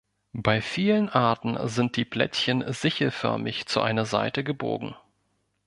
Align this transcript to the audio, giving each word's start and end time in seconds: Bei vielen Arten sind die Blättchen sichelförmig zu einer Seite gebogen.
Bei 0.33 0.61
vielen 0.63 1.09
Arten 1.09 1.59
sind 1.67 1.95
die 1.95 2.05
Blättchen 2.05 2.63
sichelförmig 2.73 3.67
zu 3.67 3.81
einer 3.81 4.05
Seite 4.05 4.43
gebogen. 4.43 4.95